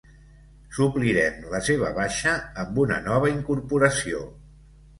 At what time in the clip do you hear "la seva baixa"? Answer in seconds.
1.51-2.35